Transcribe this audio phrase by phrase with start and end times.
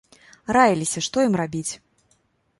[0.57, 1.69] Раіліся, што ім рабіць.